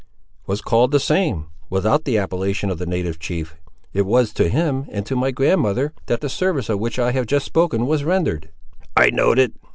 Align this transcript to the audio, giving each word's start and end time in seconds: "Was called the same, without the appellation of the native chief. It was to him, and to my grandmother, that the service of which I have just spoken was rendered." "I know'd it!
"Was 0.47 0.61
called 0.61 0.89
the 0.91 0.99
same, 0.99 1.45
without 1.69 2.05
the 2.05 2.17
appellation 2.17 2.71
of 2.71 2.79
the 2.79 2.87
native 2.87 3.19
chief. 3.19 3.55
It 3.93 4.01
was 4.03 4.33
to 4.33 4.49
him, 4.49 4.87
and 4.91 5.05
to 5.05 5.15
my 5.15 5.29
grandmother, 5.29 5.93
that 6.07 6.21
the 6.21 6.27
service 6.27 6.69
of 6.69 6.79
which 6.79 6.97
I 6.97 7.11
have 7.11 7.27
just 7.27 7.45
spoken 7.45 7.85
was 7.85 8.03
rendered." 8.03 8.49
"I 8.97 9.11
know'd 9.11 9.37
it! 9.37 9.53